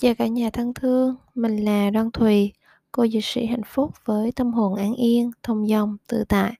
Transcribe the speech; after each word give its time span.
Chào 0.00 0.14
cả 0.14 0.26
nhà 0.26 0.50
thân 0.50 0.74
thương, 0.74 1.16
mình 1.34 1.56
là 1.56 1.90
Đoan 1.90 2.10
Thùy, 2.10 2.52
cô 2.92 3.06
dược 3.06 3.24
sĩ 3.24 3.46
hạnh 3.46 3.62
phúc 3.66 3.90
với 4.04 4.32
tâm 4.32 4.52
hồn 4.52 4.74
an 4.74 4.94
yên, 4.94 5.30
thông 5.42 5.66
dong, 5.66 5.96
tự 6.08 6.24
tại. 6.28 6.52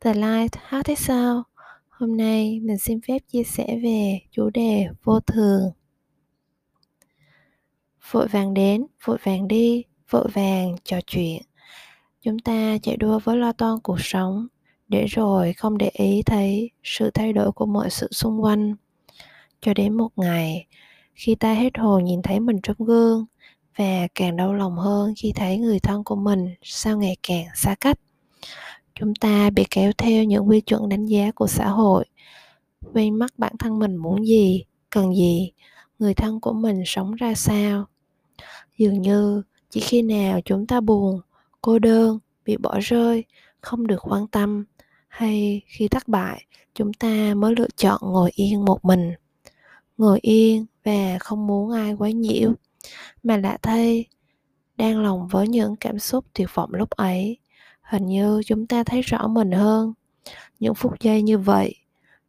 The 0.00 0.14
Light 0.14 0.56
hát 0.56 0.86
thế 0.86 0.94
sao? 0.94 1.42
Hôm 1.88 2.16
nay 2.16 2.60
mình 2.60 2.78
xin 2.78 3.00
phép 3.08 3.18
chia 3.28 3.42
sẻ 3.42 3.78
về 3.82 4.20
chủ 4.30 4.50
đề 4.50 4.86
vô 5.04 5.20
thường. 5.20 5.62
Vội 8.10 8.28
vàng 8.28 8.54
đến, 8.54 8.86
vội 9.04 9.18
vàng 9.22 9.48
đi, 9.48 9.84
vội 10.10 10.28
vàng 10.34 10.76
trò 10.84 11.00
chuyện. 11.06 11.42
Chúng 12.20 12.38
ta 12.38 12.78
chạy 12.82 12.96
đua 12.96 13.18
với 13.18 13.36
lo 13.36 13.52
toan 13.52 13.80
cuộc 13.82 14.00
sống, 14.00 14.46
để 14.88 15.06
rồi 15.06 15.52
không 15.52 15.78
để 15.78 15.90
ý 15.92 16.22
thấy 16.26 16.70
sự 16.82 17.10
thay 17.10 17.32
đổi 17.32 17.52
của 17.52 17.66
mọi 17.66 17.90
sự 17.90 18.08
xung 18.10 18.42
quanh. 18.42 18.74
Cho 19.60 19.74
đến 19.74 19.96
một 19.96 20.10
ngày, 20.16 20.66
khi 21.14 21.34
ta 21.34 21.54
hết 21.54 21.78
hồn 21.78 22.04
nhìn 22.04 22.22
thấy 22.22 22.40
mình 22.40 22.56
trong 22.62 22.76
gương 22.78 23.26
và 23.76 24.08
càng 24.14 24.36
đau 24.36 24.54
lòng 24.54 24.76
hơn 24.76 25.14
khi 25.16 25.32
thấy 25.32 25.58
người 25.58 25.78
thân 25.78 26.04
của 26.04 26.16
mình 26.16 26.54
sao 26.62 26.98
ngày 26.98 27.16
càng 27.22 27.44
xa 27.54 27.74
cách. 27.80 27.98
Chúng 28.94 29.14
ta 29.14 29.50
bị 29.50 29.64
kéo 29.70 29.92
theo 29.98 30.24
những 30.24 30.48
quy 30.48 30.60
chuẩn 30.60 30.88
đánh 30.88 31.06
giá 31.06 31.30
của 31.30 31.46
xã 31.46 31.68
hội, 31.68 32.04
quên 32.92 33.18
mất 33.18 33.38
bản 33.38 33.52
thân 33.58 33.78
mình 33.78 33.96
muốn 33.96 34.26
gì, 34.26 34.64
cần 34.90 35.14
gì, 35.16 35.52
người 35.98 36.14
thân 36.14 36.40
của 36.40 36.52
mình 36.52 36.82
sống 36.86 37.14
ra 37.14 37.34
sao. 37.34 37.84
Dường 38.78 39.02
như 39.02 39.42
chỉ 39.70 39.80
khi 39.80 40.02
nào 40.02 40.40
chúng 40.44 40.66
ta 40.66 40.80
buồn, 40.80 41.20
cô 41.60 41.78
đơn, 41.78 42.18
bị 42.44 42.56
bỏ 42.56 42.78
rơi, 42.80 43.24
không 43.60 43.86
được 43.86 43.98
quan 44.02 44.26
tâm 44.26 44.64
hay 45.08 45.62
khi 45.66 45.88
thất 45.88 46.08
bại, 46.08 46.46
chúng 46.74 46.92
ta 46.92 47.34
mới 47.34 47.54
lựa 47.56 47.68
chọn 47.76 48.00
ngồi 48.02 48.30
yên 48.34 48.64
một 48.64 48.84
mình 48.84 49.12
ngồi 49.96 50.18
yên 50.22 50.66
và 50.84 51.18
không 51.20 51.46
muốn 51.46 51.70
ai 51.70 51.92
quấy 51.92 52.12
nhiễu, 52.12 52.52
mà 53.22 53.36
lạ 53.36 53.58
thay 53.62 54.06
đang 54.76 55.02
lòng 55.02 55.28
với 55.28 55.48
những 55.48 55.76
cảm 55.76 55.98
xúc 55.98 56.24
tuyệt 56.32 56.48
vọng 56.54 56.70
lúc 56.74 56.90
ấy. 56.90 57.38
Hình 57.82 58.06
như 58.06 58.42
chúng 58.46 58.66
ta 58.66 58.84
thấy 58.84 59.02
rõ 59.02 59.28
mình 59.28 59.52
hơn. 59.52 59.92
Những 60.60 60.74
phút 60.74 61.00
giây 61.00 61.22
như 61.22 61.38
vậy, 61.38 61.74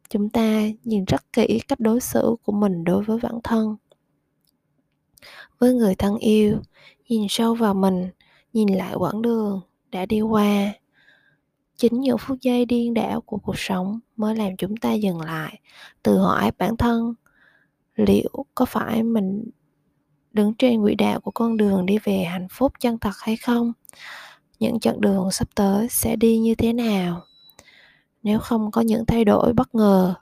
chúng 0.08 0.28
ta 0.28 0.62
nhìn 0.84 1.04
rất 1.04 1.32
kỹ 1.32 1.60
cách 1.68 1.80
đối 1.80 2.00
xử 2.00 2.36
của 2.42 2.52
mình 2.52 2.84
đối 2.84 3.04
với 3.04 3.18
bản 3.22 3.40
thân. 3.44 3.76
Với 5.58 5.74
người 5.74 5.94
thân 5.94 6.16
yêu, 6.16 6.58
nhìn 7.08 7.26
sâu 7.28 7.54
vào 7.54 7.74
mình, 7.74 8.10
nhìn 8.52 8.68
lại 8.68 8.94
quãng 8.94 9.22
đường 9.22 9.60
đã 9.90 10.06
đi 10.06 10.20
qua. 10.20 10.72
Chính 11.76 12.00
những 12.00 12.18
phút 12.18 12.38
giây 12.40 12.64
điên 12.64 12.94
đảo 12.94 13.20
của 13.20 13.38
cuộc 13.38 13.58
sống 13.58 14.00
mới 14.16 14.36
làm 14.36 14.56
chúng 14.56 14.76
ta 14.76 14.92
dừng 14.92 15.20
lại, 15.20 15.60
tự 16.02 16.18
hỏi 16.18 16.50
bản 16.58 16.76
thân 16.76 17.14
liệu 17.96 18.44
có 18.54 18.64
phải 18.64 19.02
mình 19.02 19.44
đứng 20.32 20.54
trên 20.54 20.82
quỹ 20.82 20.94
đạo 20.94 21.20
của 21.20 21.30
con 21.30 21.56
đường 21.56 21.86
đi 21.86 21.98
về 21.98 22.24
hạnh 22.24 22.46
phúc 22.50 22.72
chân 22.80 22.98
thật 22.98 23.14
hay 23.18 23.36
không? 23.36 23.72
Những 24.58 24.80
chặng 24.80 25.00
đường 25.00 25.30
sắp 25.30 25.48
tới 25.54 25.88
sẽ 25.88 26.16
đi 26.16 26.38
như 26.38 26.54
thế 26.54 26.72
nào? 26.72 27.22
Nếu 28.22 28.38
không 28.38 28.70
có 28.70 28.80
những 28.80 29.06
thay 29.06 29.24
đổi 29.24 29.52
bất 29.52 29.74
ngờ, 29.74 30.14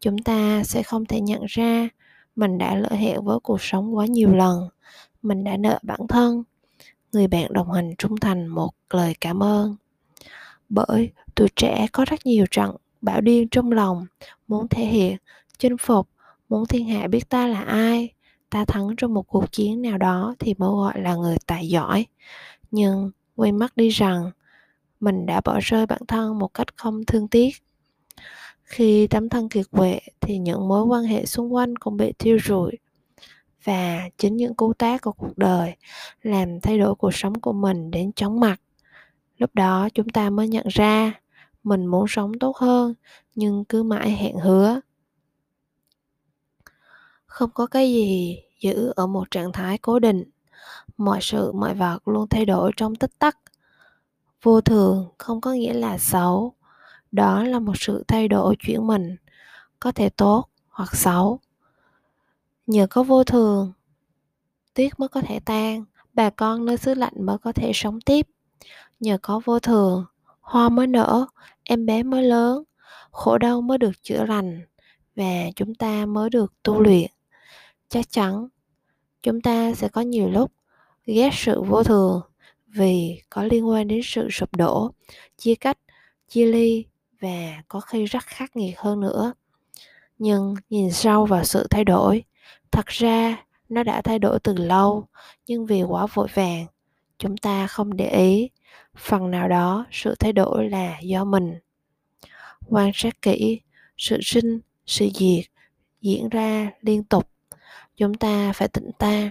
chúng 0.00 0.18
ta 0.18 0.62
sẽ 0.64 0.82
không 0.82 1.04
thể 1.06 1.20
nhận 1.20 1.42
ra 1.48 1.88
mình 2.36 2.58
đã 2.58 2.74
lỡ 2.74 2.88
hẹn 2.90 3.24
với 3.24 3.38
cuộc 3.42 3.62
sống 3.62 3.96
quá 3.96 4.06
nhiều 4.06 4.34
lần, 4.34 4.68
mình 5.22 5.44
đã 5.44 5.56
nợ 5.56 5.78
bản 5.82 6.00
thân. 6.08 6.42
Người 7.12 7.28
bạn 7.28 7.52
đồng 7.52 7.72
hành 7.72 7.94
trung 7.98 8.16
thành 8.16 8.46
một 8.46 8.70
lời 8.90 9.14
cảm 9.20 9.42
ơn. 9.42 9.76
Bởi 10.68 11.10
tuổi 11.34 11.48
trẻ 11.56 11.86
có 11.92 12.04
rất 12.04 12.26
nhiều 12.26 12.46
trận 12.50 12.76
bão 13.00 13.20
điên 13.20 13.48
trong 13.50 13.72
lòng 13.72 14.06
muốn 14.48 14.68
thể 14.68 14.84
hiện, 14.84 15.16
chinh 15.58 15.76
phục 15.78 16.08
muốn 16.52 16.66
thiên 16.66 16.86
hạ 16.88 17.08
biết 17.08 17.28
ta 17.28 17.46
là 17.46 17.62
ai, 17.62 18.12
ta 18.50 18.64
thắng 18.64 18.88
trong 18.96 19.14
một 19.14 19.22
cuộc 19.22 19.52
chiến 19.52 19.82
nào 19.82 19.98
đó 19.98 20.34
thì 20.38 20.54
mới 20.58 20.70
gọi 20.70 21.00
là 21.00 21.14
người 21.14 21.36
tài 21.46 21.68
giỏi. 21.68 22.06
Nhưng 22.70 23.10
quên 23.36 23.58
mất 23.58 23.76
đi 23.76 23.88
rằng, 23.88 24.30
mình 25.00 25.26
đã 25.26 25.40
bỏ 25.44 25.58
rơi 25.62 25.86
bản 25.86 26.00
thân 26.08 26.38
một 26.38 26.54
cách 26.54 26.76
không 26.76 27.04
thương 27.06 27.28
tiếc. 27.28 27.50
Khi 28.62 29.06
tấm 29.06 29.28
thân 29.28 29.48
kiệt 29.48 29.66
quệ 29.70 30.00
thì 30.20 30.38
những 30.38 30.68
mối 30.68 30.84
quan 30.84 31.04
hệ 31.04 31.26
xung 31.26 31.54
quanh 31.54 31.76
cũng 31.76 31.96
bị 31.96 32.12
thiêu 32.18 32.38
rụi. 32.44 32.72
Và 33.64 34.08
chính 34.18 34.36
những 34.36 34.54
cú 34.54 34.72
tác 34.72 35.02
của 35.02 35.12
cuộc 35.12 35.38
đời 35.38 35.76
làm 36.22 36.60
thay 36.60 36.78
đổi 36.78 36.94
cuộc 36.94 37.14
sống 37.14 37.40
của 37.40 37.52
mình 37.52 37.90
đến 37.90 38.12
chóng 38.12 38.40
mặt. 38.40 38.60
Lúc 39.38 39.50
đó 39.54 39.88
chúng 39.94 40.08
ta 40.08 40.30
mới 40.30 40.48
nhận 40.48 40.66
ra, 40.68 41.12
mình 41.64 41.86
muốn 41.86 42.04
sống 42.08 42.32
tốt 42.40 42.56
hơn 42.56 42.94
nhưng 43.34 43.64
cứ 43.64 43.82
mãi 43.82 44.10
hẹn 44.10 44.36
hứa 44.36 44.80
không 47.32 47.50
có 47.54 47.66
cái 47.66 47.92
gì 47.92 48.38
giữ 48.60 48.92
ở 48.96 49.06
một 49.06 49.30
trạng 49.30 49.52
thái 49.52 49.78
cố 49.78 49.98
định. 49.98 50.24
Mọi 50.96 51.18
sự, 51.22 51.52
mọi 51.52 51.74
vật 51.74 52.08
luôn 52.08 52.28
thay 52.28 52.44
đổi 52.44 52.72
trong 52.76 52.94
tích 52.94 53.18
tắc. 53.18 53.38
Vô 54.42 54.60
thường 54.60 55.08
không 55.18 55.40
có 55.40 55.52
nghĩa 55.52 55.72
là 55.72 55.98
xấu. 55.98 56.54
Đó 57.12 57.44
là 57.44 57.58
một 57.58 57.72
sự 57.76 58.04
thay 58.08 58.28
đổi 58.28 58.56
chuyển 58.58 58.86
mình, 58.86 59.16
có 59.80 59.92
thể 59.92 60.08
tốt 60.08 60.48
hoặc 60.68 60.96
xấu. 60.96 61.40
Nhờ 62.66 62.86
có 62.90 63.02
vô 63.02 63.24
thường, 63.24 63.72
tuyết 64.74 65.00
mới 65.00 65.08
có 65.08 65.20
thể 65.20 65.40
tan, 65.40 65.84
bà 66.14 66.30
con 66.30 66.64
nơi 66.64 66.76
xứ 66.76 66.94
lạnh 66.94 67.14
mới 67.26 67.38
có 67.38 67.52
thể 67.52 67.70
sống 67.74 68.00
tiếp. 68.00 68.26
Nhờ 69.00 69.18
có 69.22 69.40
vô 69.44 69.58
thường, 69.58 70.04
hoa 70.40 70.68
mới 70.68 70.86
nở, 70.86 71.26
em 71.64 71.86
bé 71.86 72.02
mới 72.02 72.22
lớn, 72.22 72.64
khổ 73.10 73.38
đau 73.38 73.60
mới 73.60 73.78
được 73.78 74.02
chữa 74.02 74.24
lành, 74.24 74.60
và 75.16 75.50
chúng 75.56 75.74
ta 75.74 76.06
mới 76.06 76.30
được 76.30 76.52
tu 76.62 76.80
luyện 76.80 77.10
chắc 77.92 78.10
chắn. 78.10 78.48
Chúng 79.22 79.40
ta 79.40 79.74
sẽ 79.74 79.88
có 79.88 80.00
nhiều 80.00 80.30
lúc 80.30 80.52
ghét 81.06 81.30
sự 81.32 81.62
vô 81.62 81.82
thường 81.82 82.20
vì 82.66 83.22
có 83.30 83.42
liên 83.42 83.68
quan 83.68 83.88
đến 83.88 84.00
sự 84.04 84.28
sụp 84.30 84.56
đổ, 84.56 84.90
chia 85.38 85.54
cách, 85.54 85.78
chia 86.28 86.46
ly 86.46 86.84
và 87.20 87.62
có 87.68 87.80
khi 87.80 88.04
rất 88.04 88.22
khắc 88.22 88.56
nghiệt 88.56 88.78
hơn 88.78 89.00
nữa. 89.00 89.32
Nhưng 90.18 90.54
nhìn 90.70 90.90
sâu 90.90 91.26
vào 91.26 91.44
sự 91.44 91.66
thay 91.70 91.84
đổi, 91.84 92.24
thật 92.70 92.86
ra 92.86 93.44
nó 93.68 93.82
đã 93.82 94.02
thay 94.02 94.18
đổi 94.18 94.38
từ 94.40 94.54
lâu, 94.56 95.08
nhưng 95.46 95.66
vì 95.66 95.82
quá 95.82 96.06
vội 96.06 96.28
vàng, 96.34 96.66
chúng 97.18 97.36
ta 97.36 97.66
không 97.66 97.96
để 97.96 98.08
ý. 98.10 98.50
Phần 98.96 99.30
nào 99.30 99.48
đó, 99.48 99.86
sự 99.90 100.14
thay 100.14 100.32
đổi 100.32 100.68
là 100.68 100.98
do 101.02 101.24
mình. 101.24 101.54
Quan 102.68 102.90
sát 102.94 103.22
kỹ, 103.22 103.60
sự 103.98 104.18
sinh, 104.22 104.60
sự 104.86 105.08
diệt 105.14 105.44
diễn 106.00 106.28
ra 106.28 106.70
liên 106.80 107.04
tục 107.04 107.31
chúng 107.96 108.14
ta 108.14 108.52
phải 108.52 108.68
tỉnh 108.68 108.90
ta. 108.98 109.30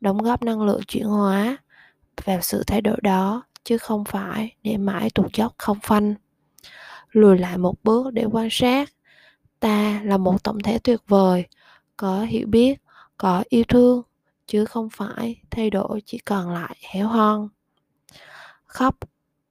Đóng 0.00 0.18
góp 0.18 0.42
năng 0.42 0.62
lượng 0.62 0.80
chuyển 0.88 1.04
hóa 1.04 1.56
vào 2.24 2.40
sự 2.40 2.62
thay 2.66 2.80
đổi 2.80 2.96
đó, 3.02 3.42
chứ 3.64 3.78
không 3.78 4.04
phải 4.04 4.54
để 4.62 4.76
mãi 4.76 5.10
tụt 5.10 5.32
dốc 5.34 5.54
không 5.58 5.78
phanh. 5.82 6.14
Lùi 7.10 7.38
lại 7.38 7.58
một 7.58 7.74
bước 7.84 8.12
để 8.12 8.24
quan 8.24 8.48
sát. 8.50 8.92
Ta 9.60 10.00
là 10.04 10.16
một 10.16 10.44
tổng 10.44 10.62
thể 10.62 10.78
tuyệt 10.78 11.00
vời, 11.08 11.44
có 11.96 12.22
hiểu 12.22 12.46
biết, 12.46 12.80
có 13.16 13.44
yêu 13.48 13.64
thương, 13.68 14.02
chứ 14.46 14.64
không 14.64 14.90
phải 14.90 15.40
thay 15.50 15.70
đổi 15.70 16.02
chỉ 16.06 16.18
còn 16.18 16.50
lại 16.50 16.76
héo 16.90 17.08
hon. 17.08 17.48
Khóc, 18.64 18.96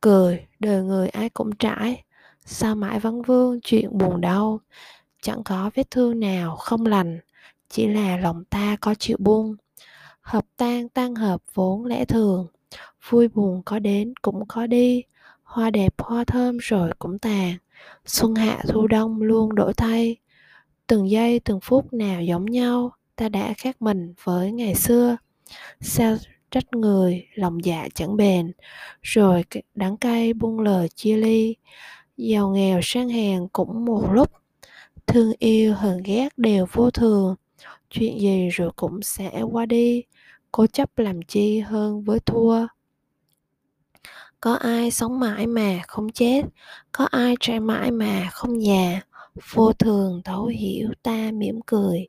cười, 0.01 0.45
đời 0.59 0.83
người 0.83 1.09
ai 1.09 1.29
cũng 1.29 1.55
trải. 1.55 2.03
Sao 2.45 2.75
mãi 2.75 2.99
vắng 2.99 3.21
vương 3.21 3.59
chuyện 3.63 3.97
buồn 3.97 4.21
đau? 4.21 4.59
Chẳng 5.21 5.43
có 5.43 5.69
vết 5.75 5.91
thương 5.91 6.19
nào 6.19 6.55
không 6.55 6.85
lành 6.85 7.19
chỉ 7.71 7.87
là 7.87 8.17
lòng 8.17 8.43
ta 8.45 8.75
có 8.81 8.95
chịu 8.95 9.17
buông. 9.19 9.55
Hợp 10.21 10.45
tan 10.57 10.89
tan 10.89 11.15
hợp 11.15 11.41
vốn 11.53 11.85
lẽ 11.85 12.05
thường, 12.05 12.47
vui 13.09 13.27
buồn 13.27 13.61
có 13.65 13.79
đến 13.79 14.13
cũng 14.21 14.43
có 14.47 14.67
đi, 14.67 15.03
hoa 15.43 15.69
đẹp 15.69 15.93
hoa 15.97 16.23
thơm 16.23 16.57
rồi 16.57 16.91
cũng 16.99 17.19
tàn. 17.19 17.53
Xuân 18.05 18.35
hạ 18.35 18.59
thu 18.67 18.87
đông 18.87 19.21
luôn 19.21 19.55
đổi 19.55 19.73
thay, 19.73 20.15
từng 20.87 21.09
giây 21.09 21.39
từng 21.39 21.59
phút 21.61 21.93
nào 21.93 22.21
giống 22.21 22.45
nhau, 22.45 22.91
ta 23.15 23.29
đã 23.29 23.53
khác 23.57 23.81
mình 23.81 24.13
với 24.23 24.51
ngày 24.51 24.75
xưa. 24.75 25.17
Sao 25.81 26.17
trách 26.51 26.73
người, 26.73 27.25
lòng 27.35 27.65
dạ 27.65 27.87
chẳng 27.95 28.17
bền, 28.17 28.51
rồi 29.01 29.43
đắng 29.75 29.97
cay 29.97 30.33
buông 30.33 30.59
lời 30.59 30.89
chia 30.89 31.17
ly. 31.17 31.55
Giàu 32.17 32.49
nghèo 32.49 32.79
sang 32.83 33.09
hèn 33.09 33.47
cũng 33.53 33.85
một 33.85 34.11
lúc, 34.11 34.31
thương 35.07 35.33
yêu 35.39 35.73
hờn 35.73 36.03
ghét 36.03 36.29
đều 36.37 36.65
vô 36.73 36.91
thường 36.91 37.35
chuyện 37.89 38.19
gì 38.19 38.49
rồi 38.49 38.71
cũng 38.75 39.01
sẽ 39.01 39.41
qua 39.51 39.65
đi. 39.65 40.03
Cố 40.51 40.67
chấp 40.67 40.97
làm 40.97 41.21
chi 41.21 41.59
hơn 41.59 42.03
với 42.03 42.19
thua. 42.19 42.67
Có 44.41 44.53
ai 44.53 44.91
sống 44.91 45.19
mãi 45.19 45.47
mà 45.47 45.79
không 45.87 46.09
chết? 46.11 46.41
Có 46.91 47.05
ai 47.11 47.35
trẻ 47.39 47.59
mãi 47.59 47.91
mà 47.91 48.29
không 48.31 48.63
già? 48.63 49.01
Vô 49.53 49.73
thường 49.73 50.21
thấu 50.25 50.45
hiểu 50.45 50.89
ta 51.03 51.31
mỉm 51.33 51.59
cười. 51.65 52.07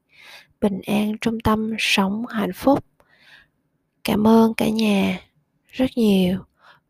Bình 0.61 0.81
an 0.87 1.13
trong 1.21 1.41
tâm 1.41 1.75
sống 1.79 2.27
hạnh 2.27 2.53
phúc. 2.55 2.85
Cảm 4.05 4.27
ơn 4.27 4.55
cả 4.55 4.69
nhà 4.69 5.21
rất 5.67 5.87
nhiều. 5.97 6.39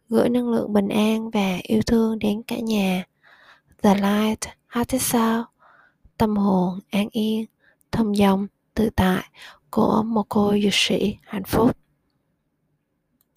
Gửi 0.08 0.28
năng 0.28 0.48
lượng 0.48 0.72
bình 0.72 0.88
an 0.88 1.30
và 1.30 1.58
yêu 1.62 1.82
thương 1.86 2.18
đến 2.18 2.42
cả 2.42 2.56
nhà. 2.56 3.04
The 3.82 3.94
light 3.94 4.40
hát 4.66 4.86
sao 5.00 5.44
tâm 6.18 6.36
hồn 6.36 6.78
an 6.90 7.08
yên 7.12 7.44
thông 7.92 8.14
dong 8.16 8.46
tự 8.74 8.90
tại 8.96 9.22
của 9.70 10.02
một 10.02 10.26
cô 10.28 10.54
dược 10.62 10.74
sĩ 10.74 11.16
hạnh 11.22 11.44
phúc. 11.44 11.81